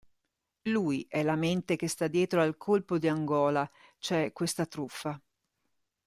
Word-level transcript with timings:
Lui 0.63 1.05
è 1.07 1.21
la 1.21 1.35
mente 1.35 1.75
che 1.75 1.87
sta 1.87 2.07
dietro 2.07 2.41
al 2.41 2.57
"colpo 2.57 2.97
di 2.97 3.07
Angola", 3.07 3.69
cioè 3.99 4.33
questa 4.33 4.65
truffa. 4.65 5.21